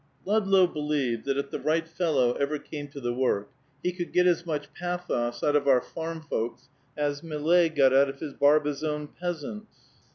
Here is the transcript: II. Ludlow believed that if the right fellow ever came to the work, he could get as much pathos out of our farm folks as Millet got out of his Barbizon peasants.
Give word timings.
II. 0.25 0.33
Ludlow 0.33 0.65
believed 0.65 1.25
that 1.25 1.37
if 1.37 1.51
the 1.51 1.59
right 1.59 1.87
fellow 1.87 2.33
ever 2.33 2.57
came 2.57 2.87
to 2.87 2.99
the 2.99 3.13
work, 3.13 3.49
he 3.83 3.91
could 3.91 4.11
get 4.11 4.25
as 4.25 4.47
much 4.47 4.73
pathos 4.73 5.43
out 5.43 5.55
of 5.55 5.67
our 5.67 5.79
farm 5.81 6.21
folks 6.23 6.69
as 6.97 7.21
Millet 7.21 7.75
got 7.75 7.93
out 7.93 8.09
of 8.09 8.19
his 8.19 8.33
Barbizon 8.33 9.09
peasants. 9.09 9.77